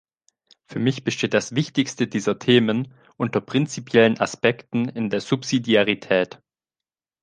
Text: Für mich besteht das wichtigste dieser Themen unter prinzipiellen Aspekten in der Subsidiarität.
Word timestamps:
Für 0.65 0.79
mich 0.79 1.03
besteht 1.03 1.35
das 1.35 1.53
wichtigste 1.53 2.07
dieser 2.07 2.39
Themen 2.39 2.91
unter 3.17 3.39
prinzipiellen 3.39 4.19
Aspekten 4.19 4.89
in 4.89 5.11
der 5.11 5.21
Subsidiarität. 5.21 6.41